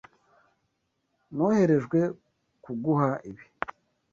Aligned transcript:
Noherejwe 1.35 1.99
kuguha 2.63 3.09
ibi. 3.29 3.45